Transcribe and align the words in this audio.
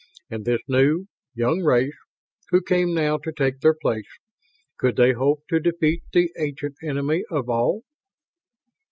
And 0.31 0.45
this 0.45 0.61
new, 0.67 1.05
young 1.35 1.61
race 1.61 1.95
who 2.49 2.63
came 2.63 2.95
now 2.95 3.19
to 3.19 3.31
take 3.31 3.59
their 3.59 3.75
place 3.75 4.07
could 4.79 4.95
they 4.95 5.11
hope 5.11 5.43
to 5.49 5.59
defeat 5.59 6.01
the 6.11 6.31
ancient 6.39 6.73
Enemy 6.81 7.23
of 7.29 7.47
All? 7.51 7.83